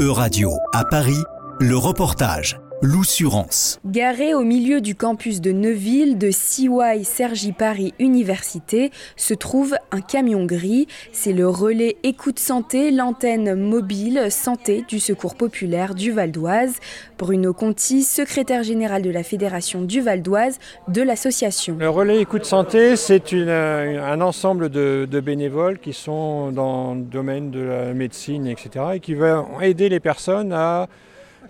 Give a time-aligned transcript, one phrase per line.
[0.00, 1.22] E-Radio à Paris,
[1.60, 2.56] le reportage.
[2.82, 3.78] L'Oussurance.
[3.84, 6.70] Garé au milieu du campus de Neuville de CY
[7.04, 10.86] Sergi Paris Université se trouve un camion gris.
[11.12, 16.78] C'est le relais Écoute Santé, l'antenne mobile santé du Secours populaire du Val d'Oise.
[17.18, 20.58] Bruno Conti, secrétaire général de la Fédération du Val d'Oise
[20.88, 21.76] de l'association.
[21.78, 27.50] Le relais Écoute Santé, c'est un ensemble de, de, bénévoles qui sont dans le domaine
[27.50, 28.86] de la médecine, etc.
[28.94, 30.88] et qui veulent aider les personnes à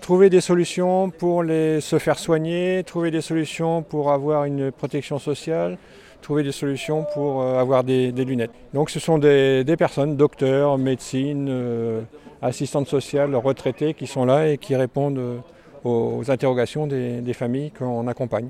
[0.01, 5.79] trouver des solutions pour se faire soigner, trouver des solutions pour avoir une protection sociale,
[6.21, 8.53] trouver des solutions pour euh, avoir des, lunettes.
[8.75, 12.03] Donc ce sont des, personnes, docteurs, médecine, euh,
[12.43, 15.39] assistantes sociales, retraités qui sont là et qui répondent euh,
[15.85, 18.49] aux, interrogations des, familles qu'on accompagne.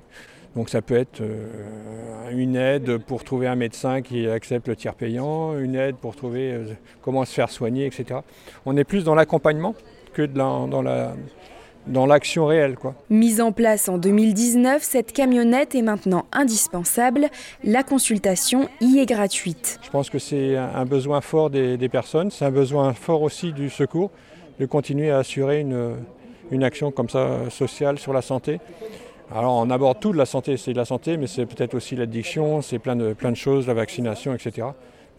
[0.56, 1.22] Donc ça peut être
[2.32, 6.58] une aide pour trouver un médecin qui accepte le tiers payant, une aide pour trouver
[7.02, 8.18] comment se faire soigner, etc.
[8.66, 9.76] On est plus dans l'accompagnement
[10.26, 11.14] que dans la,
[11.86, 12.76] dans l'action réelle.
[12.76, 12.94] Quoi.
[13.08, 17.28] Mise en place en 2019, cette camionnette est maintenant indispensable.
[17.64, 19.78] La consultation y est gratuite.
[19.82, 23.70] Je pense que c'est un besoin fort des, personnes, c'est un besoin fort aussi du
[23.70, 24.10] secours
[24.58, 25.96] de continuer à assurer une,
[26.50, 28.60] une action comme ça sociale sur la santé.
[29.34, 31.94] Alors on aborde tout de la santé, c'est de la santé, mais c'est peut-être aussi
[31.96, 34.66] l'addiction, c'est plein de, plein de choses, la vaccination, etc.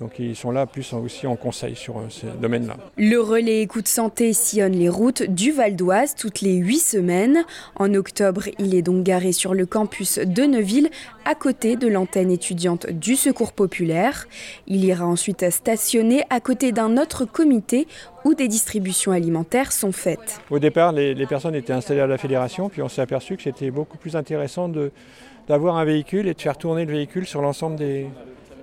[0.01, 2.75] Donc ils sont là plus aussi en conseil sur euh, ces domaines-là.
[2.97, 7.43] Le relais Écoute Santé sillonne les routes du Val d'Oise toutes les huit semaines.
[7.75, 10.89] En octobre, il est donc garé sur le campus de Neuville,
[11.23, 14.25] à côté de l'antenne étudiante du Secours populaire.
[14.65, 17.87] Il ira ensuite stationner à côté d'un autre comité
[18.25, 20.41] où des distributions alimentaires sont faites.
[20.49, 23.69] Au départ, les, personnes étaient installées à la fédération, puis on s'est aperçu que c'était
[23.69, 24.67] beaucoup plus intéressant
[25.47, 28.07] d'avoir un véhicule et de faire tourner le véhicule sur l'ensemble des,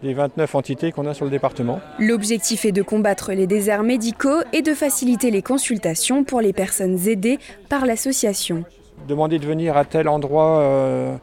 [0.02, 1.80] les 29 entités qu'on a sur le département.
[1.98, 6.98] L'objectif est de combattre les déserts médicaux et de faciliter les consultations pour les personnes
[7.08, 8.64] aidées par l'association.
[9.06, 11.16] Demander de venir à tel endroit euh,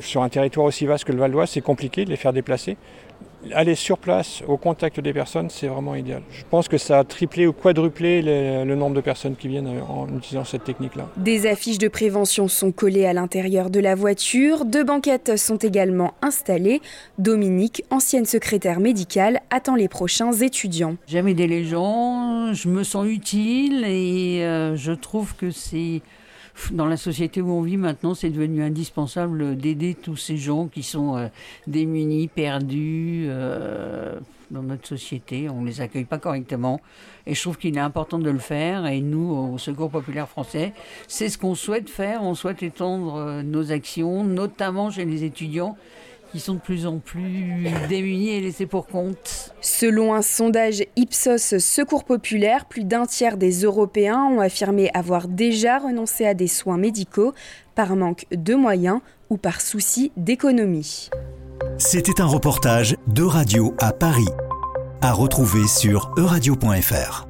[0.00, 2.76] sur un territoire aussi vaste que le Val d'Oise, c'est compliqué de les faire déplacer
[3.52, 6.22] aller sur place, au contact des personnes, c'est vraiment idéal.
[6.32, 10.08] Je pense que ça a triplé ou quadruplé le nombre de personnes qui viennent en
[10.16, 11.08] utilisant cette technique-là.
[11.16, 14.64] Des affiches de prévention sont collées à l'intérieur de la voiture.
[14.64, 16.80] Deux banquettes sont également installées.
[17.18, 20.96] Dominique, ancienne secrétaire médicale, attend les prochains étudiants.
[21.06, 26.02] J'aime aider les gens, je me sens utile et euh, je trouve que c'est
[26.70, 30.82] dans la société où on vit maintenant, c'est devenu indispensable d'aider tous ces gens qui
[30.82, 31.28] sont euh,
[31.66, 34.18] démunis, perdus euh,
[34.50, 35.48] dans notre société.
[35.48, 36.80] On ne les accueille pas correctement.
[37.26, 38.86] Et je trouve qu'il est important de le faire.
[38.86, 40.72] Et nous, au Secours populaire français,
[41.06, 42.22] c'est ce qu'on souhaite faire.
[42.22, 45.76] On souhaite étendre euh, nos actions, notamment chez les étudiants
[46.32, 49.54] qui sont de plus en plus démunis et laissés pour compte.
[49.60, 55.78] Selon un sondage Ipsos Secours Populaire, plus d'un tiers des Européens ont affirmé avoir déjà
[55.78, 57.32] renoncé à des soins médicaux
[57.74, 59.00] par manque de moyens
[59.30, 61.10] ou par souci d'économie.
[61.78, 64.28] C'était un reportage de Radio à Paris,
[65.00, 67.27] à retrouver sur euradio.fr.